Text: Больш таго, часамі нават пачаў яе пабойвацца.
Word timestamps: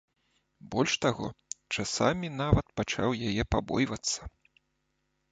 Больш 0.75 0.93
таго, 1.05 1.27
часамі 1.75 2.31
нават 2.43 2.65
пачаў 2.81 3.13
яе 3.29 3.43
пабойвацца. 3.57 4.19